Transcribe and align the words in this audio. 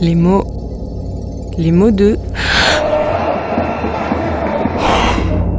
Les 0.00 0.14
mots. 0.14 0.44
Les 1.56 1.70
mots 1.70 1.90
de. 1.90 2.18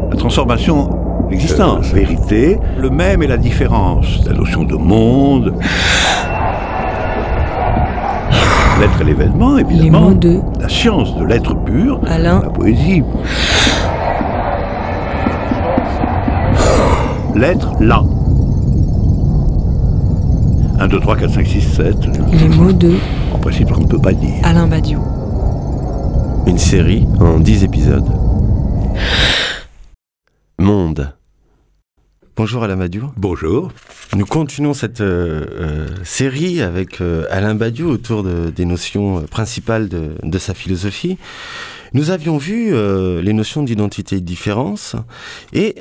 La 0.09 0.17
transformation 0.17 0.89
l'existence. 1.29 1.87
vérité, 1.93 2.59
le 2.77 2.89
même 2.89 3.23
et 3.23 3.27
la 3.27 3.37
différence. 3.37 4.25
La 4.25 4.33
notion 4.33 4.63
de 4.63 4.75
monde. 4.75 5.53
L'être 8.79 9.01
et 9.01 9.03
l'événement, 9.05 9.57
évidemment. 9.57 10.09
Les 10.09 10.13
mots 10.13 10.13
de. 10.13 10.39
La 10.59 10.69
science 10.69 11.15
de 11.17 11.23
l'être 11.23 11.55
pur. 11.63 12.01
Alain. 12.07 12.41
La 12.43 12.49
poésie. 12.49 13.03
L'être 17.35 17.71
là. 17.79 18.03
1, 20.77 20.87
2, 20.87 20.99
3, 20.99 21.15
4, 21.15 21.33
5, 21.33 21.47
6, 21.47 21.61
7. 21.61 21.95
Les 22.33 22.49
mots 22.49 22.73
de. 22.73 22.95
En 23.33 23.39
principe, 23.39 23.71
on 23.71 23.79
ne 23.79 23.87
peut 23.87 24.01
pas 24.01 24.11
dire. 24.11 24.35
Alain 24.43 24.67
Badiou. 24.67 24.99
Une 26.47 26.57
série 26.57 27.05
en 27.19 27.39
10 27.39 27.63
épisodes. 27.63 28.09
Monde. 30.59 31.13
Bonjour 32.35 32.65
Alain 32.65 32.75
Badiou. 32.75 33.09
Bonjour. 33.15 33.71
Nous 34.13 34.25
continuons 34.25 34.73
cette 34.73 34.99
euh, 34.99 35.45
euh, 35.51 35.87
série 36.03 36.61
avec 36.61 36.99
euh, 36.99 37.25
Alain 37.29 37.55
Badiou 37.55 37.89
autour 37.89 38.23
de, 38.23 38.49
des 38.49 38.65
notions 38.65 39.21
principales 39.21 39.87
de, 39.87 40.15
de, 40.21 40.37
sa 40.37 40.53
philosophie. 40.53 41.17
Nous 41.95 42.11
avions 42.11 42.37
vu 42.37 42.73
les 43.21 43.33
notions 43.33 43.63
d'identité 43.63 44.17
et 44.17 44.19
de 44.19 44.25
différence 44.25 44.95
et 45.53 45.75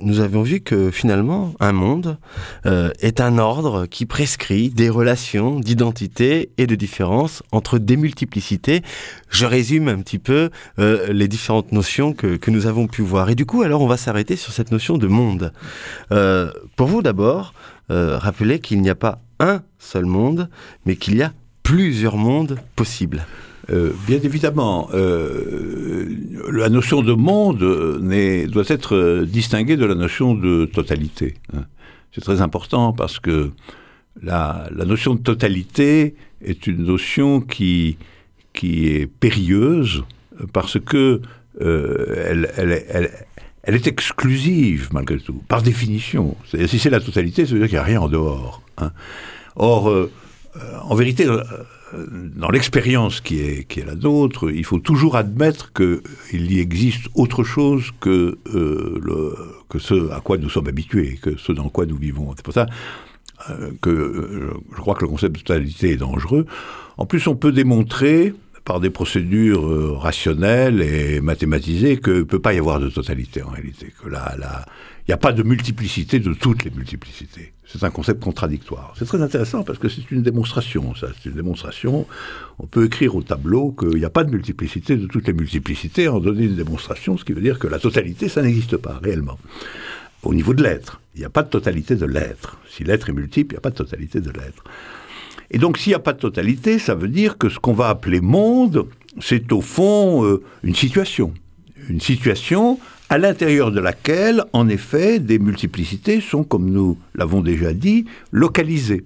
nous 0.00 0.20
avions 0.20 0.42
vu 0.42 0.60
que 0.60 0.92
finalement 0.92 1.54
un 1.58 1.72
monde 1.72 2.18
est 2.64 3.20
un 3.20 3.38
ordre 3.38 3.86
qui 3.86 4.06
prescrit 4.06 4.70
des 4.70 4.88
relations 4.88 5.58
d'identité 5.58 6.50
et 6.56 6.68
de 6.68 6.76
différence 6.76 7.42
entre 7.50 7.78
des 7.78 7.96
multiplicités. 7.96 8.82
Je 9.28 9.44
résume 9.44 9.88
un 9.88 9.98
petit 9.98 10.20
peu 10.20 10.50
les 10.78 11.26
différentes 11.26 11.72
notions 11.72 12.12
que, 12.12 12.36
que, 12.36 12.52
nous 12.52 12.66
avons 12.66 12.86
pu 12.86 13.02
voir. 13.02 13.28
Et 13.30 13.34
du 13.34 13.44
coup, 13.44 13.62
alors 13.62 13.82
on 13.82 13.88
va 13.88 13.96
s'arrêter 13.96 14.36
sur 14.36 14.52
cette 14.52 14.70
notion 14.70 14.98
de 14.98 15.08
monde. 15.08 15.52
pour 16.08 16.86
vous 16.86 17.02
d'abord, 17.02 17.52
euh, 17.90 18.18
rappeler 18.18 18.58
qu'il 18.58 18.82
n'y 18.82 18.90
a 18.90 18.96
pas 18.96 19.20
un 19.38 19.62
seul 19.78 20.06
monde, 20.06 20.48
mais 20.86 20.96
qu'il 20.96 21.16
y 21.16 21.22
a 21.22 21.32
plusieurs 21.62 22.16
mondes 22.16 22.58
possibles. 22.74 23.24
Euh, 23.70 23.92
bien 24.06 24.18
évidemment, 24.22 24.88
euh, 24.94 26.06
la 26.52 26.68
notion 26.68 27.02
de 27.02 27.12
monde 27.12 27.58
doit 27.58 28.64
être 28.68 29.24
distinguée 29.24 29.76
de 29.76 29.84
la 29.84 29.94
notion 29.94 30.34
de 30.34 30.66
totalité. 30.66 31.34
Hein. 31.52 31.64
C'est 32.12 32.20
très 32.20 32.40
important 32.40 32.92
parce 32.92 33.18
que 33.18 33.50
la, 34.22 34.68
notion 34.86 35.14
de 35.14 35.20
totalité 35.20 36.14
est 36.42 36.66
une 36.66 36.84
notion 36.84 37.40
qui, 37.40 37.98
qui 38.52 38.88
est 38.88 39.06
périlleuse 39.06 40.04
parce 40.52 40.78
que 40.78 41.20
est 43.74 43.86
exclusive 43.86 44.88
malgré 44.92 45.18
tout, 45.18 45.42
par 45.48 45.62
définition. 45.62 46.36
Si 46.66 46.78
c'est 46.78 46.90
la 46.90 47.00
totalité, 47.00 47.46
ça 47.46 47.52
veut 47.52 47.58
dire 47.58 47.68
qu'il 47.68 47.76
n'y 47.76 47.80
a 47.80 47.84
rien 47.84 48.00
en 48.00 48.08
dehors. 48.08 48.62
Hein. 48.78 48.92
Or, 49.56 49.88
euh, 49.88 49.92
euh, 49.92 50.10
en 50.82 50.94
vérité, 50.94 51.26
euh, 51.26 51.42
dans 52.36 52.50
l'expérience 52.50 53.20
qui 53.20 53.40
est, 53.40 53.84
la 53.84 53.94
nôtre, 53.94 54.50
il 54.50 54.64
faut 54.64 54.78
toujours 54.78 55.16
admettre 55.16 55.72
qu'il 55.72 56.52
y 56.52 56.58
existe 56.60 57.08
autre 57.14 57.44
chose 57.44 57.92
que, 58.00 58.38
le, 58.52 59.34
que 59.68 59.78
ce 59.78 60.10
à 60.10 60.20
quoi 60.20 60.38
nous 60.38 60.48
sommes 60.48 60.68
habitués, 60.68 61.18
que 61.20 61.36
ce 61.36 61.52
dans 61.52 61.68
quoi 61.68 61.86
nous 61.86 61.96
vivons. 61.96 62.32
C'est 62.36 62.44
pour 62.44 62.54
ça 62.54 62.66
que 63.80 64.50
je 64.74 64.80
crois 64.80 64.94
que 64.94 65.02
le 65.02 65.08
concept 65.08 65.36
de 65.36 65.40
totalité 65.42 65.92
est 65.92 65.96
dangereux. 65.96 66.46
En 66.96 67.06
plus, 67.06 67.26
on 67.26 67.36
peut 67.36 67.52
démontrer 67.52 68.34
par 68.66 68.80
des 68.80 68.90
procédures 68.90 69.64
euh, 69.64 69.92
rationnelles 69.96 70.82
et 70.82 71.20
mathématisées 71.20 71.98
que 71.98 72.22
peut 72.22 72.40
pas 72.40 72.52
y 72.52 72.58
avoir 72.58 72.80
de 72.80 72.90
totalité 72.90 73.40
en 73.42 73.50
réalité. 73.50 73.94
Que 74.02 74.08
là, 74.08 74.34
là, 74.38 74.66
il 75.06 75.10
n'y 75.10 75.14
a 75.14 75.18
pas 75.18 75.32
de 75.32 75.44
multiplicité 75.44 76.18
de 76.18 76.34
toutes 76.34 76.64
les 76.64 76.72
multiplicités. 76.72 77.52
C'est 77.64 77.84
un 77.84 77.90
concept 77.90 78.24
contradictoire. 78.24 78.92
C'est 78.98 79.04
très 79.04 79.22
intéressant 79.22 79.62
parce 79.62 79.78
que 79.78 79.88
c'est 79.88 80.10
une 80.10 80.22
démonstration, 80.22 80.96
ça. 80.96 81.06
C'est 81.16 81.30
une 81.30 81.36
démonstration. 81.36 82.06
On 82.58 82.66
peut 82.66 82.86
écrire 82.86 83.14
au 83.14 83.22
tableau 83.22 83.70
qu'il 83.70 83.98
n'y 84.00 84.04
a 84.04 84.10
pas 84.10 84.24
de 84.24 84.32
multiplicité 84.32 84.96
de 84.96 85.06
toutes 85.06 85.28
les 85.28 85.32
multiplicités, 85.32 86.08
en 86.08 86.18
donner 86.18 86.46
une 86.46 86.56
démonstration, 86.56 87.16
ce 87.16 87.24
qui 87.24 87.34
veut 87.34 87.40
dire 87.40 87.60
que 87.60 87.68
la 87.68 87.78
totalité, 87.78 88.28
ça 88.28 88.42
n'existe 88.42 88.76
pas 88.78 88.98
réellement. 89.00 89.38
Au 90.24 90.34
niveau 90.34 90.54
de 90.54 90.64
l'être, 90.64 91.00
il 91.14 91.20
n'y 91.20 91.24
a 91.24 91.30
pas 91.30 91.44
de 91.44 91.50
totalité 91.50 91.94
de 91.94 92.04
l'être. 92.04 92.58
Si 92.68 92.82
l'être 92.82 93.10
est 93.10 93.12
multiple, 93.12 93.52
il 93.52 93.56
n'y 93.56 93.58
a 93.58 93.60
pas 93.60 93.70
de 93.70 93.76
totalité 93.76 94.20
de 94.20 94.30
l'être. 94.30 94.64
Et 95.50 95.58
donc 95.58 95.78
s'il 95.78 95.90
n'y 95.90 95.94
a 95.94 96.00
pas 96.00 96.12
de 96.12 96.18
totalité, 96.18 96.78
ça 96.78 96.94
veut 96.94 97.08
dire 97.08 97.38
que 97.38 97.48
ce 97.48 97.58
qu'on 97.58 97.72
va 97.72 97.88
appeler 97.88 98.20
monde, 98.20 98.86
c'est 99.20 99.52
au 99.52 99.60
fond 99.60 100.24
euh, 100.24 100.42
une 100.62 100.74
situation. 100.74 101.32
Une 101.88 102.00
situation 102.00 102.78
à 103.08 103.18
l'intérieur 103.18 103.70
de 103.70 103.80
laquelle, 103.80 104.44
en 104.52 104.68
effet, 104.68 105.20
des 105.20 105.38
multiplicités 105.38 106.20
sont, 106.20 106.42
comme 106.42 106.70
nous 106.70 106.98
l'avons 107.14 107.40
déjà 107.40 107.72
dit, 107.72 108.06
localisées. 108.32 109.04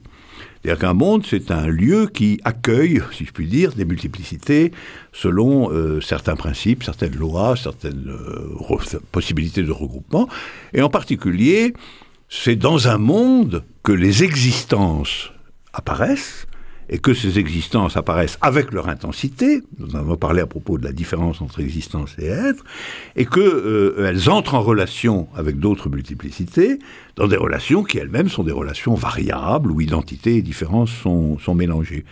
C'est-à-dire 0.62 0.80
qu'un 0.80 0.94
monde, 0.94 1.24
c'est 1.26 1.50
un 1.50 1.66
lieu 1.66 2.06
qui 2.06 2.40
accueille, 2.44 3.00
si 3.12 3.24
je 3.24 3.32
puis 3.32 3.46
dire, 3.46 3.72
des 3.72 3.84
multiplicités 3.84 4.72
selon 5.12 5.70
euh, 5.70 6.00
certains 6.00 6.36
principes, 6.36 6.82
certaines 6.82 7.16
lois, 7.16 7.56
certaines 7.56 8.08
euh, 8.08 8.98
possibilités 9.12 9.62
de 9.62 9.72
regroupement. 9.72 10.28
Et 10.72 10.82
en 10.82 10.88
particulier, 10.88 11.74
c'est 12.28 12.56
dans 12.56 12.88
un 12.88 12.98
monde 12.98 13.64
que 13.82 13.92
les 13.92 14.22
existences 14.22 15.32
apparaissent 15.72 16.46
et 16.92 16.98
que 16.98 17.14
ces 17.14 17.38
existences 17.38 17.96
apparaissent 17.96 18.36
avec 18.40 18.72
leur 18.72 18.88
intensité, 18.88 19.62
nous 19.78 19.94
en 19.94 20.00
avons 20.00 20.16
parlé 20.16 20.40
à 20.40 20.46
propos 20.46 20.76
de 20.76 20.84
la 20.84 20.92
différence 20.92 21.40
entre 21.40 21.60
existence 21.60 22.16
et 22.18 22.26
être, 22.26 22.64
et 23.14 23.26
qu'elles 23.26 23.40
euh, 23.46 24.28
entrent 24.28 24.54
en 24.54 24.60
relation 24.60 25.28
avec 25.36 25.60
d'autres 25.60 25.88
multiplicités, 25.88 26.80
dans 27.14 27.28
des 27.28 27.36
relations 27.36 27.84
qui 27.84 27.98
elles-mêmes 27.98 28.28
sont 28.28 28.42
des 28.42 28.52
relations 28.52 28.94
variables, 28.94 29.70
où 29.70 29.80
identité 29.80 30.36
et 30.36 30.42
différence 30.42 30.90
sont, 30.90 31.38
sont 31.38 31.54
mélangées. 31.54 32.04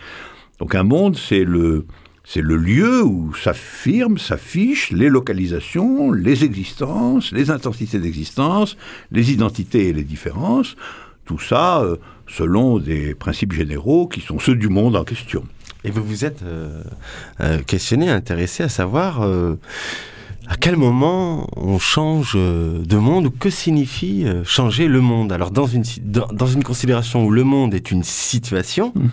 Donc 0.59 0.75
un 0.75 0.83
monde, 0.83 1.17
c'est 1.17 1.43
le, 1.43 1.85
c'est 2.23 2.41
le 2.41 2.55
lieu 2.55 3.03
où 3.03 3.33
s'affirment, 3.33 4.17
s'affichent 4.17 4.91
les 4.91 5.09
localisations, 5.09 6.13
les 6.13 6.45
existences, 6.45 7.33
les 7.33 7.51
intensités 7.51 7.99
d'existence, 7.99 8.77
les 9.11 9.33
identités 9.33 9.89
et 9.89 9.93
les 9.93 10.03
différences, 10.03 10.77
tout 11.25 11.39
ça 11.39 11.81
euh, 11.81 11.97
selon 12.29 12.79
des 12.79 13.15
principes 13.15 13.53
généraux 13.53 14.07
qui 14.07 14.21
sont 14.21 14.39
ceux 14.39 14.55
du 14.55 14.69
monde 14.69 14.95
en 14.95 15.03
question. 15.03 15.43
Et 15.83 15.91
vous 15.91 16.03
vous 16.03 16.25
êtes 16.25 16.43
euh, 16.43 16.83
euh, 17.41 17.59
questionné, 17.59 18.09
intéressé 18.09 18.63
à 18.63 18.69
savoir 18.69 19.21
à 20.47 20.55
quel 20.57 20.75
moment 20.75 21.47
on 21.55 21.77
change 21.77 22.33
de 22.33 22.97
monde 22.97 23.27
ou 23.27 23.31
que 23.31 23.49
signifie 23.49 24.25
changer 24.43 24.87
le 24.87 24.99
monde? 24.99 25.31
Alors 25.31 25.51
dans 25.51 25.67
une, 25.67 25.83
dans, 26.03 26.47
une 26.47 26.63
considération 26.63 27.25
où 27.25 27.31
le 27.31 27.43
monde 27.43 27.73
est 27.73 27.91
une 27.91 28.03
situation, 28.03 28.91
mmh. 28.95 29.07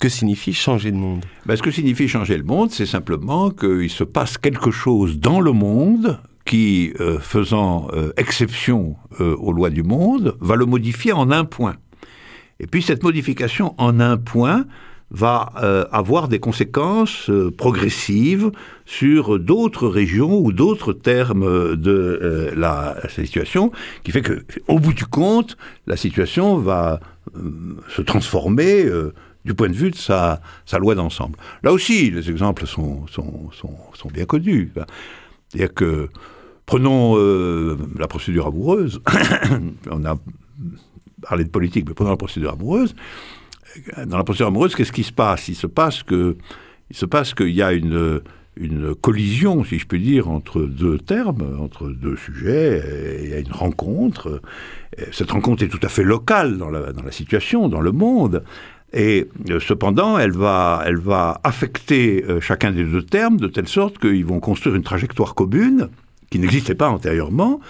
que 0.00 0.08
signifie 0.08 0.54
changer 0.54 0.92
de 0.92 0.96
monde? 0.96 1.24
Ben, 1.44 1.56
Ce 1.56 1.62
que 1.62 1.70
signifie 1.70 2.08
changer 2.08 2.36
le 2.36 2.44
monde, 2.44 2.70
c'est 2.70 2.86
simplement 2.86 3.50
qu'il 3.50 3.90
se 3.90 4.04
passe 4.04 4.38
quelque 4.38 4.70
chose 4.70 5.18
dans 5.18 5.40
le 5.40 5.52
monde 5.52 6.20
qui, 6.46 6.92
euh, 7.00 7.18
faisant 7.18 7.88
euh, 7.92 8.12
exception 8.16 8.96
euh, 9.20 9.36
aux 9.36 9.52
lois 9.52 9.68
du 9.68 9.82
monde, 9.82 10.36
va 10.40 10.56
le 10.56 10.64
modifier 10.64 11.12
en 11.12 11.30
un 11.30 11.44
point. 11.44 11.76
Et 12.60 12.66
puis 12.66 12.82
cette 12.82 13.02
modification 13.02 13.74
en 13.78 14.00
un 14.00 14.16
point 14.16 14.64
va 15.12 15.52
avoir 15.92 16.26
des 16.26 16.40
conséquences 16.40 17.30
progressives 17.56 18.50
sur 18.86 19.38
d'autres 19.38 19.86
régions 19.86 20.36
ou 20.36 20.52
d'autres 20.52 20.92
termes 20.92 21.76
de 21.76 22.52
la, 22.56 22.96
situation, 23.08 23.70
qui 24.02 24.10
fait 24.10 24.22
que, 24.22 24.44
au 24.66 24.80
bout 24.80 24.92
du 24.92 25.06
compte, 25.06 25.56
la 25.86 25.96
situation 25.96 26.58
va 26.58 26.98
se 27.88 28.02
transformer 28.02 28.84
du 29.44 29.54
point 29.54 29.68
de 29.68 29.74
vue 29.74 29.92
de 29.92 29.96
sa, 29.96 30.40
loi 30.76 30.96
d'ensemble. 30.96 31.38
Là 31.62 31.72
aussi, 31.72 32.10
les 32.10 32.28
exemples 32.28 32.66
sont, 32.66 33.06
sont, 33.06 33.50
sont, 33.52 33.76
sont 33.94 34.08
bien 34.08 34.24
connus. 34.24 34.72
C'est-à-dire 35.48 35.72
que 35.72 36.08
Prenons 36.66 37.16
euh, 37.16 37.76
la 37.96 38.08
procédure 38.08 38.48
amoureuse. 38.48 39.00
On 39.90 40.04
a 40.04 40.16
parlé 41.28 41.44
de 41.44 41.50
politique, 41.50 41.84
mais 41.88 41.94
prenons 41.94 42.10
la 42.10 42.16
procédure 42.16 42.52
amoureuse. 42.52 42.94
Dans 44.06 44.16
la 44.16 44.24
procédure 44.24 44.48
amoureuse, 44.48 44.74
qu'est-ce 44.74 44.92
qui 44.92 45.02
se 45.02 45.12
passe? 45.12 45.48
Il 45.48 45.54
se 45.54 45.66
passe 45.66 46.02
que, 46.02 46.36
il 46.90 46.96
se 46.96 47.06
passe 47.06 47.34
qu'il 47.34 47.50
y 47.50 47.62
a 47.62 47.72
une, 47.72 48.20
une 48.56 48.94
collision, 48.94 49.64
si 49.64 49.78
je 49.78 49.86
puis 49.86 50.00
dire, 50.00 50.30
entre 50.30 50.62
deux 50.62 50.98
termes, 50.98 51.58
entre 51.60 51.88
deux 51.88 52.16
sujets. 52.16 53.20
Il 53.22 53.30
y 53.30 53.34
a 53.34 53.38
une 53.38 53.52
rencontre. 53.52 54.40
Cette 55.12 55.30
rencontre 55.30 55.62
est 55.64 55.68
tout 55.68 55.80
à 55.82 55.88
fait 55.88 56.04
locale 56.04 56.56
dans 56.56 56.70
la, 56.70 56.92
dans 56.92 57.02
la 57.02 57.12
situation, 57.12 57.68
dans 57.68 57.82
le 57.82 57.92
monde. 57.92 58.42
Et 58.92 59.28
euh, 59.50 59.60
cependant, 59.60 60.16
elle 60.16 60.32
va, 60.32 60.82
elle 60.86 60.96
va 60.96 61.40
affecter 61.44 62.24
euh, 62.28 62.40
chacun 62.40 62.72
des 62.72 62.84
deux 62.84 63.02
termes 63.02 63.36
de 63.36 63.48
telle 63.48 63.68
sorte 63.68 63.98
qu'ils 63.98 64.24
vont 64.24 64.40
construire 64.40 64.74
une 64.76 64.84
trajectoire 64.84 65.34
commune 65.34 65.88
qui 66.30 66.38
n'existait 66.38 66.74
pas 66.74 66.88
antérieurement. 66.88 67.60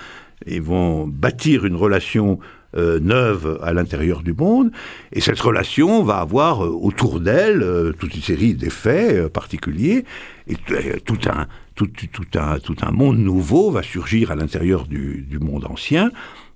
Ils 0.47 0.63
vont 0.63 1.09
bâtir 1.09 1.65
une 1.65 1.75
relation 1.75 2.39
euh, 2.77 3.01
neuve 3.01 3.59
à 3.63 3.73
l'intérieur 3.73 4.23
du 4.23 4.33
monde, 4.33 4.71
et 5.13 5.21
cette 5.21 5.41
relation 5.41 6.03
va 6.03 6.19
avoir 6.19 6.65
euh, 6.65 6.69
autour 6.69 7.21
d'elle 7.21 7.63
euh, 7.63 7.93
toute 7.93 8.15
une 8.15 8.23
série 8.23 8.55
d'effets 8.55 9.17
euh, 9.17 9.29
particuliers, 9.29 10.05
et 10.49 10.57
tout 11.05 11.19
un, 11.27 11.47
tout, 11.75 11.89
tout 11.89 12.39
un, 12.39 12.59
tout 12.61 12.77
un 12.83 12.93
monde 12.93 13.19
nouveau 13.19 13.71
va 13.71 13.83
surgir 13.83 14.31
à 14.31 14.37
l'intérieur 14.37 14.87
du, 14.87 15.27
du 15.29 15.39
monde 15.41 15.65
ancien, 15.65 16.11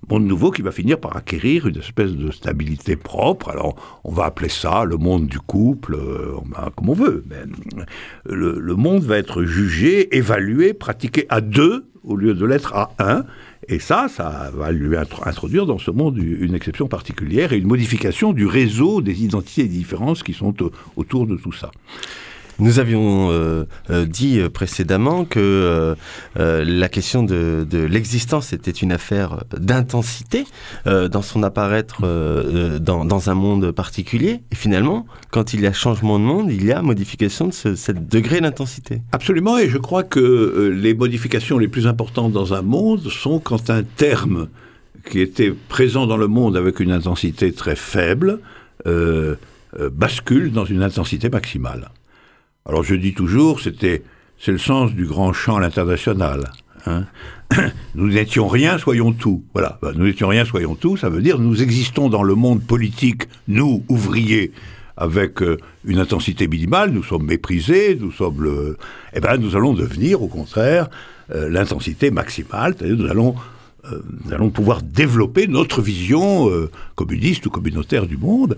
monde 0.09 0.25
nouveau 0.25 0.49
qui 0.49 0.61
va 0.61 0.71
finir 0.71 0.99
par 0.99 1.15
acquérir 1.15 1.67
une 1.67 1.77
espèce 1.77 2.13
de 2.13 2.31
stabilité 2.31 2.95
propre. 2.95 3.49
Alors, 3.49 3.75
on 4.03 4.11
va 4.11 4.25
appeler 4.25 4.49
ça 4.49 4.83
le 4.85 4.97
monde 4.97 5.27
du 5.27 5.39
couple, 5.39 5.95
euh, 5.95 6.37
comme 6.75 6.89
on 6.89 6.93
veut. 6.93 7.23
Mais 7.29 7.43
le, 8.25 8.59
le 8.59 8.75
monde 8.75 9.03
va 9.03 9.17
être 9.17 9.43
jugé, 9.43 10.15
évalué, 10.15 10.73
pratiqué 10.73 11.25
à 11.29 11.41
deux 11.41 11.90
au 12.03 12.15
lieu 12.15 12.33
de 12.33 12.45
l'être 12.45 12.73
à 12.75 12.91
un. 12.99 13.23
Et 13.67 13.79
ça, 13.79 14.07
ça 14.09 14.51
va 14.55 14.71
lui 14.71 14.95
intro- 14.97 15.21
introduire 15.27 15.65
dans 15.65 15.77
ce 15.77 15.91
monde 15.91 16.17
une 16.17 16.55
exception 16.55 16.87
particulière 16.87 17.53
et 17.53 17.57
une 17.57 17.67
modification 17.67 18.33
du 18.33 18.45
réseau 18.47 19.01
des 19.01 19.23
identités 19.23 19.61
et 19.61 19.67
des 19.67 19.77
différences 19.77 20.23
qui 20.23 20.33
sont 20.33 20.61
au- 20.63 20.71
autour 20.95 21.27
de 21.27 21.35
tout 21.35 21.51
ça. 21.53 21.69
Nous 22.59 22.79
avions 22.79 23.31
euh, 23.31 23.65
euh, 23.89 24.05
dit 24.05 24.39
euh, 24.39 24.49
précédemment 24.49 25.25
que 25.25 25.95
la 26.35 26.89
question 26.89 27.23
de, 27.23 27.65
l'existence 27.71 28.53
était 28.53 28.71
une 28.71 28.91
affaire 28.91 29.43
d'intensité 29.57 30.45
dans 30.85 31.21
son 31.21 31.43
apparaître 31.43 32.01
dans, 32.79 33.29
un 33.29 33.33
monde 33.33 33.71
particulier. 33.71 34.41
Et 34.51 34.55
finalement, 34.55 35.05
quand 35.31 35.53
il 35.53 35.61
y 35.61 35.67
a 35.67 35.73
changement 35.73 36.19
de 36.19 36.23
monde, 36.23 36.51
il 36.51 36.65
y 36.65 36.71
a 36.71 36.81
modification 36.81 37.47
de 37.47 37.53
ce, 37.53 37.91
degré 37.91 38.41
d'intensité. 38.41 39.01
Absolument, 39.11 39.57
et 39.57 39.69
je 39.69 39.77
crois 39.77 40.03
que 40.03 40.73
les 40.73 40.93
modifications 40.93 41.57
les 41.57 41.67
plus 41.67 41.87
importantes 41.87 42.31
dans 42.31 42.53
un 42.53 42.61
monde 42.61 43.09
sont 43.09 43.39
quand 43.39 43.69
un 43.69 43.83
terme 43.83 44.47
qui 45.09 45.19
était 45.19 45.53
présent 45.69 46.07
dans 46.07 46.17
le 46.17 46.27
monde 46.27 46.57
avec 46.57 46.79
une 46.79 46.91
intensité 46.91 47.51
très 47.51 47.75
faible 47.75 48.39
bascule 49.91 50.51
dans 50.51 50.65
une 50.65 50.83
intensité 50.83 51.29
maximale. 51.29 51.89
Alors 52.67 52.83
je 52.83 52.95
dis 52.95 53.13
toujours, 53.13 53.59
c'était 53.59 54.03
c'est 54.39 54.51
le 54.51 54.57
sens 54.57 54.93
du 54.93 55.05
grand 55.05 55.33
champ 55.33 55.57
à 55.57 55.61
l'international. 55.61 56.51
hein. 56.85 57.05
nous 57.95 58.07
n'étions 58.07 58.47
rien, 58.47 58.77
soyons 58.77 59.11
tout. 59.11 59.43
Voilà, 59.53 59.77
Ben, 59.81 59.91
nous 59.95 60.05
n'étions 60.05 60.29
rien, 60.29 60.45
soyons 60.45 60.75
tout. 60.75 60.97
Ça 60.97 61.09
veut 61.09 61.21
dire 61.21 61.37
nous 61.37 61.61
existons 61.61 62.09
dans 62.09 62.23
le 62.23 62.33
monde 62.35 62.61
politique, 62.63 63.23
nous 63.47 63.83
ouvriers, 63.89 64.51
avec 64.97 65.41
euh, 65.41 65.57
une 65.85 65.99
intensité 65.99 66.47
minimale. 66.47 66.91
Nous 66.91 67.03
sommes 67.03 67.25
méprisés, 67.25 67.97
nous 67.99 68.11
sommes 68.11 68.41
le. 68.41 68.77
Eh 69.13 69.19
ben, 69.19 69.37
nous 69.37 69.55
allons 69.55 69.73
devenir, 69.73 70.21
au 70.21 70.27
contraire, 70.27 70.89
euh, 71.33 71.49
l'intensité 71.49 72.09
maximale. 72.09 72.75
C'est-à-dire, 72.77 72.97
nous 72.97 73.09
allons 73.09 73.35
euh, 73.85 74.01
nous 74.25 74.33
allons 74.33 74.51
pouvoir 74.51 74.83
développer 74.83 75.47
notre 75.47 75.81
vision 75.81 76.49
euh, 76.49 76.69
communiste 76.95 77.45
ou 77.47 77.49
communautaire 77.49 78.05
du 78.05 78.15
monde. 78.15 78.55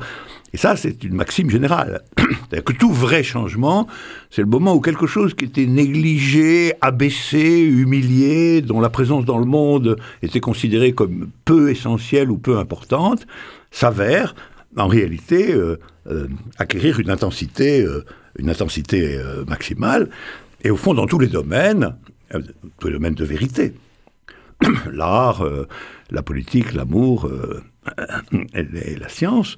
Et 0.52 0.58
ça, 0.58 0.76
c'est 0.76 1.04
une 1.04 1.14
maxime 1.14 1.50
générale. 1.50 2.02
C'est-à-dire 2.18 2.64
que 2.64 2.74
tout 2.74 2.92
vrai 2.92 3.24
changement, 3.24 3.88
c'est 4.30 4.42
le 4.42 4.48
moment 4.48 4.74
où 4.74 4.82
quelque 4.82 5.08
chose 5.08 5.34
qui 5.34 5.46
était 5.46 5.66
négligé, 5.66 6.74
abaissé, 6.82 7.62
humilié, 7.62 8.62
dont 8.62 8.82
la 8.82 8.90
présence 8.90 9.24
dans 9.24 9.38
le 9.38 9.46
monde 9.46 9.98
était 10.22 10.42
considérée 10.42 10.92
comme 10.92 11.30
peu 11.46 11.72
essentielle 11.72 12.30
ou 12.30 12.38
peu 12.38 12.58
importante, 12.58 13.26
s'avère, 13.72 14.36
en 14.76 14.88
réalité, 14.88 15.54
euh, 15.54 15.78
acquérir 16.58 17.00
une 17.00 17.10
intensité, 17.10 17.88
une 18.38 18.50
intensité 18.50 19.18
maximale. 19.48 20.10
Et 20.64 20.70
au 20.70 20.76
fond, 20.76 20.94
dans 20.94 21.06
tous 21.06 21.20
les 21.20 21.28
domaines, 21.28 21.96
tous 22.80 22.88
les 22.88 22.94
domaines 22.94 23.14
de 23.14 23.26
vérité 23.26 23.74
l'art, 24.92 25.44
euh, 25.44 25.68
la 26.12 26.22
politique, 26.22 26.74
l'amour 26.74 27.28
euh, 27.28 27.62
et, 28.54 28.92
et 28.92 28.96
la 28.96 29.10
science, 29.10 29.58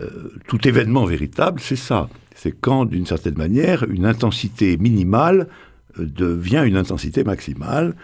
euh, 0.00 0.30
tout 0.46 0.66
événement 0.68 1.04
véritable, 1.04 1.60
c'est 1.60 1.76
ça. 1.76 2.08
C'est 2.34 2.52
quand, 2.52 2.84
d'une 2.84 3.06
certaine 3.06 3.36
manière, 3.36 3.84
une 3.84 4.06
intensité 4.06 4.76
minimale 4.76 5.48
euh, 5.98 6.06
devient 6.06 6.62
une 6.64 6.76
intensité 6.76 7.24
maximale, 7.24 7.94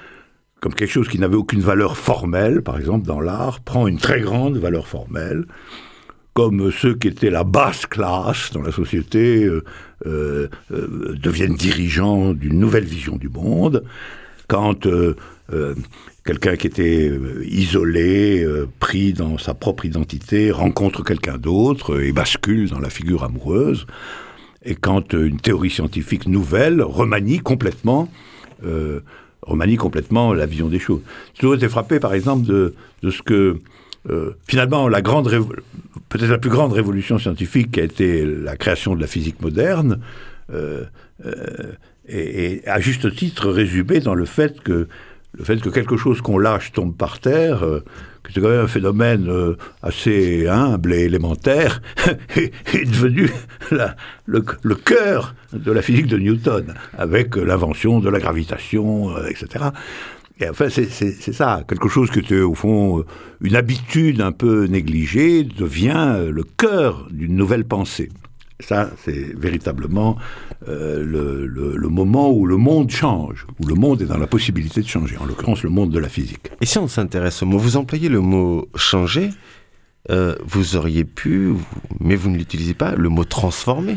comme 0.60 0.74
quelque 0.74 0.90
chose 0.90 1.08
qui 1.08 1.18
n'avait 1.18 1.36
aucune 1.36 1.60
valeur 1.60 1.96
formelle, 1.96 2.62
par 2.62 2.78
exemple 2.78 3.06
dans 3.06 3.20
l'art, 3.20 3.60
prend 3.60 3.86
une 3.86 3.98
très 3.98 4.20
grande 4.20 4.56
valeur 4.56 4.88
formelle, 4.88 5.44
comme 6.32 6.72
ceux 6.72 6.94
qui 6.94 7.08
étaient 7.08 7.30
la 7.30 7.44
basse 7.44 7.86
classe 7.86 8.50
dans 8.52 8.62
la 8.62 8.72
société 8.72 9.44
euh, 9.44 9.62
euh, 10.06 10.48
euh, 10.72 11.14
deviennent 11.22 11.54
dirigeants 11.54 12.32
d'une 12.32 12.58
nouvelle 12.58 12.84
vision 12.84 13.16
du 13.16 13.28
monde, 13.28 13.84
quand 14.48 14.86
euh, 14.86 15.14
euh, 15.52 15.74
quelqu'un 16.24 16.56
qui 16.56 16.66
était 16.66 17.08
euh, 17.08 17.44
isolé, 17.46 18.42
euh, 18.42 18.68
pris 18.80 19.12
dans 19.12 19.38
sa 19.38 19.54
propre 19.54 19.84
identité, 19.84 20.50
rencontre 20.50 21.04
quelqu'un 21.04 21.38
d'autre 21.38 21.94
euh, 21.94 22.06
et 22.06 22.12
bascule 22.12 22.70
dans 22.70 22.80
la 22.80 22.90
figure 22.90 23.24
amoureuse, 23.24 23.86
et 24.64 24.74
quand 24.74 25.12
une 25.12 25.38
théorie 25.38 25.70
scientifique 25.70 26.26
nouvelle 26.26 26.82
remanie 26.82 27.38
complètement, 27.38 28.08
euh, 28.64 29.00
remanie 29.42 29.76
complètement 29.76 30.32
la 30.32 30.46
vision 30.46 30.68
des 30.68 30.78
choses. 30.78 31.02
J'ai 31.34 31.40
toujours 31.40 31.56
été 31.56 31.68
frappé, 31.68 32.00
par 32.00 32.14
exemple, 32.14 32.46
de, 32.46 32.74
de 33.02 33.10
ce 33.10 33.20
que 33.20 33.58
euh, 34.10 34.32
finalement 34.46 34.88
la 34.88 35.02
grande, 35.02 35.30
peut-être 36.08 36.30
la 36.30 36.38
plus 36.38 36.50
grande 36.50 36.72
révolution 36.72 37.18
scientifique 37.18 37.72
qui 37.72 37.80
a 37.80 37.84
été 37.84 38.24
la 38.24 38.56
création 38.56 38.94
de 38.94 39.00
la 39.00 39.06
physique 39.06 39.40
moderne. 39.40 40.00
euh, 40.52 40.84
euh, 41.24 41.72
et, 42.06 42.60
à 42.66 42.80
juste 42.80 43.14
titre 43.14 43.48
résumé 43.48 44.00
dans 44.00 44.14
le 44.14 44.26
fait 44.26 44.60
que 44.60 44.88
le 45.36 45.44
fait 45.44 45.60
que 45.60 45.68
quelque 45.68 45.96
chose 45.96 46.20
qu'on 46.20 46.38
lâche 46.38 46.72
tombe 46.72 46.96
par 46.96 47.18
terre, 47.18 47.64
euh, 47.64 47.80
c'est 48.32 48.40
quand 48.40 48.48
même 48.48 48.64
un 48.64 48.68
phénomène 48.68 49.28
euh, 49.28 49.56
assez 49.82 50.48
humble 50.48 50.94
et 50.94 51.02
élémentaire, 51.04 51.82
est, 52.36 52.84
devenu 52.84 53.30
le, 54.26 54.74
cœur 54.74 55.34
de 55.52 55.70
la 55.70 55.82
physique 55.82 56.06
de 56.06 56.18
Newton, 56.18 56.74
avec 56.96 57.36
euh, 57.36 57.44
l'invention 57.44 58.00
de 58.00 58.08
la 58.08 58.18
gravitation, 58.18 59.16
euh, 59.16 59.26
etc. 59.28 59.66
Et 60.40 60.48
enfin, 60.48 60.68
c'est 60.68 60.88
ça, 61.32 61.62
quelque 61.68 61.88
chose 61.88 62.10
qui 62.10 62.18
était 62.18 62.40
au 62.40 62.54
fond 62.54 63.04
une 63.40 63.54
habitude 63.54 64.20
un 64.20 64.32
peu 64.32 64.64
négligée 64.64 65.44
devient 65.44 66.24
le 66.28 66.42
cœur 66.42 67.06
d'une 67.12 67.36
nouvelle 67.36 67.64
pensée. 67.64 68.08
Ça, 68.60 68.90
c'est 69.04 69.36
véritablement 69.36 70.16
euh, 70.68 71.02
le, 71.04 71.88
moment 71.88 72.30
où 72.30 72.46
le 72.46 72.56
monde 72.56 72.90
change, 72.90 73.46
où 73.60 73.66
le 73.66 73.74
monde 73.74 74.00
est 74.02 74.06
dans 74.06 74.18
la 74.18 74.28
possibilité 74.28 74.80
de 74.80 74.86
changer, 74.86 75.16
en 75.18 75.26
l'occurrence 75.26 75.62
le 75.64 75.70
monde 75.70 75.90
de 75.90 75.98
la 75.98 76.08
physique. 76.08 76.50
Et 76.60 76.66
si 76.66 76.78
on 76.78 76.86
s'intéresse 76.86 77.42
au 77.42 77.46
mot, 77.46 77.58
vous 77.58 77.76
employez 77.76 78.08
le 78.08 78.20
mot 78.20 78.68
changer, 78.76 79.30
euh, 80.10 80.36
vous 80.44 80.76
auriez 80.76 81.04
pu, 81.04 81.54
mais 82.00 82.14
vous 82.14 82.30
ne 82.30 82.36
l'utilisez 82.36 82.74
pas, 82.74 82.94
le 82.94 83.08
mot 83.08 83.24
transformer. 83.24 83.96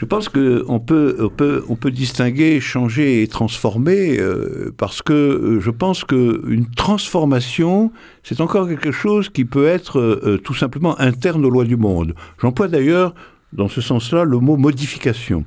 Je 0.00 0.06
pense 0.06 0.30
qu'on 0.30 0.80
peut, 0.80 1.14
on 1.18 1.28
peut, 1.28 1.62
on 1.68 1.76
peut 1.76 1.90
distinguer 1.90 2.58
changer 2.58 3.22
et 3.22 3.28
transformer 3.28 4.18
euh, 4.18 4.72
parce 4.78 5.02
que 5.02 5.12
euh, 5.12 5.60
je 5.60 5.70
pense 5.70 6.04
qu'une 6.04 6.66
transformation, 6.74 7.92
c'est 8.22 8.40
encore 8.40 8.66
quelque 8.66 8.92
chose 8.92 9.28
qui 9.28 9.44
peut 9.44 9.66
être 9.66 10.00
euh, 10.00 10.40
tout 10.42 10.54
simplement 10.54 10.98
interne 10.98 11.44
aux 11.44 11.50
lois 11.50 11.66
du 11.66 11.76
monde. 11.76 12.14
J'emploie 12.40 12.68
d'ailleurs 12.68 13.14
dans 13.52 13.68
ce 13.68 13.82
sens-là 13.82 14.24
le 14.24 14.38
mot 14.38 14.56
modification. 14.56 15.44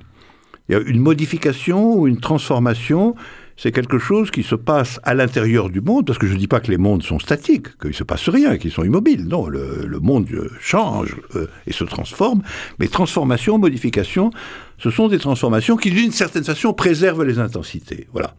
Il 0.69 0.73
y 0.73 0.75
a 0.75 0.81
une 0.81 0.99
modification 0.99 1.95
ou 1.95 2.07
une 2.07 2.19
transformation, 2.19 3.15
c'est 3.57 3.71
quelque 3.71 3.99
chose 3.99 4.31
qui 4.31 4.43
se 4.43 4.55
passe 4.55 4.99
à 5.03 5.13
l'intérieur 5.13 5.69
du 5.69 5.81
monde, 5.81 6.05
parce 6.05 6.19
que 6.19 6.27
je 6.27 6.33
ne 6.33 6.39
dis 6.39 6.47
pas 6.47 6.59
que 6.59 6.71
les 6.71 6.77
mondes 6.77 7.03
sont 7.03 7.19
statiques, 7.19 7.77
qu'il 7.77 7.89
ne 7.89 7.95
se 7.95 8.03
passe 8.03 8.29
rien, 8.29 8.57
qu'ils 8.57 8.71
sont 8.71 8.83
immobiles. 8.83 9.27
Non, 9.27 9.47
le, 9.47 9.99
monde 10.01 10.27
euh, 10.31 10.49
change 10.59 11.15
euh, 11.35 11.47
et 11.67 11.73
se 11.73 11.83
transforme. 11.83 12.41
Mais 12.79 12.87
transformation, 12.87 13.57
modification, 13.57 14.31
ce 14.79 14.89
sont 14.89 15.07
des 15.07 15.19
transformations 15.19 15.77
qui, 15.77 15.91
d'une 15.91 16.11
certaine 16.11 16.43
façon, 16.43 16.73
préservent 16.73 17.23
les 17.23 17.39
intensités. 17.39 18.07
Voilà. 18.11 18.35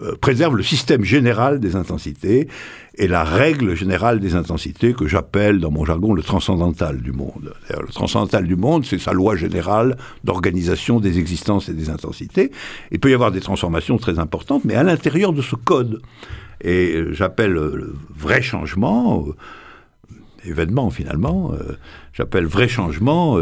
Euh, 0.00 0.14
préservent 0.20 0.54
le 0.54 0.62
système 0.62 1.02
général 1.02 1.58
des 1.58 1.74
intensités 1.74 2.46
et 2.94 3.08
la 3.08 3.24
règle 3.24 3.74
générale 3.74 4.20
des 4.20 4.36
intensités 4.36 4.92
que 4.92 5.08
j'appelle 5.08 5.58
dans 5.58 5.72
mon 5.72 5.84
jargon 5.84 6.14
le 6.14 6.22
transcendantal 6.22 7.00
du 7.00 7.10
monde. 7.10 7.52
Le 7.68 7.92
transcendantal 7.92 8.46
du 8.46 8.54
monde, 8.54 8.84
c'est 8.84 8.98
sa 8.98 9.12
loi 9.12 9.34
générale 9.34 9.96
d'organisation 10.22 11.00
des 11.00 11.18
existences 11.18 11.68
et 11.68 11.72
des 11.72 11.90
intensités. 11.90 12.52
Il 12.92 13.00
peut 13.00 13.10
y 13.10 13.14
avoir 13.14 13.32
des 13.32 13.40
transformations 13.40 13.98
très 13.98 14.20
importantes, 14.20 14.64
mais 14.64 14.76
à 14.76 14.84
l'intérieur 14.84 15.32
de 15.32 15.42
ce 15.42 15.56
code. 15.56 16.00
Et 16.60 16.94
euh, 16.94 17.12
j'appelle 17.12 17.56
euh, 17.56 17.74
le 17.74 17.94
vrai 18.16 18.40
changement, 18.40 19.26
événement 20.44 20.90
finalement, 20.90 21.54
j'appelle 22.12 22.44
vrai 22.44 22.68
changement 22.68 23.36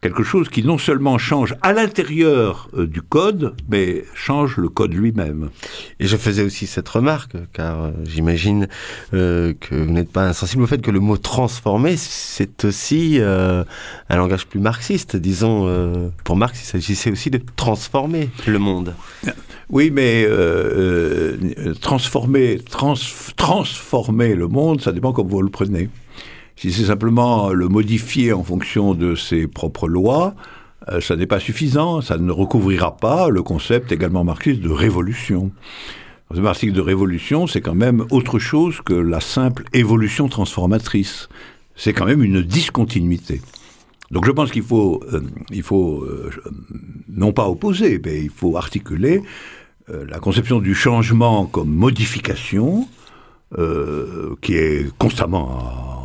quelque 0.00 0.22
chose 0.22 0.48
qui 0.48 0.62
non 0.62 0.78
seulement 0.78 1.18
change 1.18 1.56
à 1.62 1.72
l'intérieur 1.72 2.68
euh, 2.76 2.86
du 2.86 3.02
code, 3.02 3.54
mais 3.68 4.04
change 4.14 4.56
le 4.56 4.68
code 4.68 4.94
lui-même. 4.94 5.50
Et 5.98 6.06
je 6.06 6.16
faisais 6.16 6.42
aussi 6.42 6.66
cette 6.66 6.88
remarque, 6.88 7.36
car 7.52 7.82
euh, 7.82 7.90
j'imagine 8.04 8.68
euh, 9.14 9.54
que 9.58 9.74
vous 9.74 9.90
n'êtes 9.90 10.12
pas 10.12 10.26
insensible 10.26 10.62
au 10.62 10.66
fait 10.66 10.80
que 10.80 10.90
le 10.90 11.00
mot 11.00 11.16
transformer, 11.16 11.96
c'est 11.96 12.64
aussi 12.64 13.18
un 13.20 13.64
langage 14.16 14.46
plus 14.46 14.60
marxiste. 14.60 15.16
Disons, 15.16 16.12
pour 16.24 16.36
Marx, 16.36 16.60
il 16.62 16.66
s'agissait 16.66 17.10
aussi 17.10 17.30
de 17.30 17.40
transformer 17.56 18.30
le 18.46 18.58
monde. 18.58 18.94
Oui, 19.70 19.90
mais 19.90 20.26
transformer, 21.80 22.60
transformer 23.36 24.34
le 24.34 24.48
monde, 24.48 24.80
ça 24.80 24.92
dépend 24.92 25.12
comment 25.12 25.28
vous 25.28 25.42
le 25.42 25.50
prenez. 25.50 25.88
Si 26.58 26.72
c'est 26.72 26.86
simplement 26.86 27.50
le 27.50 27.68
modifier 27.68 28.32
en 28.32 28.42
fonction 28.42 28.92
de 28.92 29.14
ses 29.14 29.46
propres 29.46 29.86
lois, 29.86 30.34
euh, 30.88 31.00
ça 31.00 31.14
n'est 31.14 31.28
pas 31.28 31.38
suffisant, 31.38 32.00
ça 32.00 32.18
ne 32.18 32.32
recouvrira 32.32 32.96
pas 32.96 33.28
le 33.28 33.44
concept 33.44 33.92
également 33.92 34.24
marxiste 34.24 34.60
de 34.60 34.68
révolution. 34.68 35.52
Le 36.34 36.40
marxiste 36.40 36.74
de 36.74 36.80
révolution, 36.80 37.46
c'est 37.46 37.60
quand 37.60 37.76
même 37.76 38.06
autre 38.10 38.40
chose 38.40 38.80
que 38.84 38.92
la 38.92 39.20
simple 39.20 39.66
évolution 39.72 40.28
transformatrice. 40.28 41.28
C'est 41.76 41.92
quand 41.92 42.06
même 42.06 42.24
une 42.24 42.42
discontinuité. 42.42 43.40
Donc 44.10 44.26
je 44.26 44.32
pense 44.32 44.50
qu'il 44.50 44.64
faut, 44.64 45.00
euh, 45.12 45.20
il 45.52 45.62
faut 45.62 46.02
euh, 46.02 46.28
non 47.08 47.32
pas 47.32 47.48
opposer, 47.48 48.00
mais 48.04 48.20
il 48.20 48.30
faut 48.30 48.56
articuler 48.56 49.22
la 49.86 50.18
conception 50.18 50.58
du 50.58 50.74
changement 50.74 51.46
comme 51.46 51.70
modification, 51.70 52.86
qui 54.42 54.54
est 54.54 54.94
constamment 54.98 55.97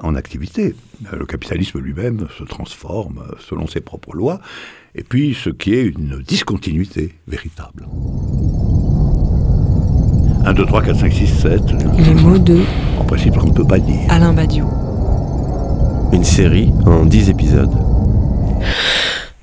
en, 0.00 0.14
activité. 0.14 0.74
Le 1.10 1.26
capitalisme 1.26 1.78
lui-même 1.78 2.26
se 2.38 2.44
transforme 2.44 3.22
selon 3.38 3.66
ses 3.66 3.80
propres 3.80 4.14
lois, 4.14 4.40
et 4.94 5.02
puis 5.02 5.34
ce 5.34 5.50
qui 5.50 5.74
est 5.74 5.84
une 5.84 6.22
discontinuité 6.26 7.14
véritable. 7.26 7.86
1, 10.44 10.52
2, 10.54 10.66
3, 10.66 10.82
4, 10.82 11.00
5, 11.00 11.12
6, 11.12 11.26
7. 11.26 11.60
Les 11.98 12.14
mots 12.14 12.38
de... 12.38 12.60
En 12.98 13.04
principe, 13.04 13.36
on 13.40 13.46
ne 13.46 13.52
peut 13.52 13.66
pas 13.66 13.78
dire. 13.78 14.00
Alain 14.08 14.32
Badiou. 14.32 14.68
Une 16.12 16.24
série 16.24 16.72
en 16.84 17.04
10 17.06 17.30
épisodes. 17.30 17.74